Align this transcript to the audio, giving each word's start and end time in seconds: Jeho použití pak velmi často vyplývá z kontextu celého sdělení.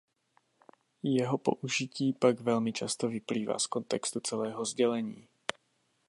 Jeho 1.03 1.37
použití 1.37 2.13
pak 2.13 2.39
velmi 2.39 2.73
často 2.73 3.07
vyplývá 3.09 3.59
z 3.59 3.67
kontextu 3.67 4.19
celého 4.19 4.65
sdělení. 4.65 5.27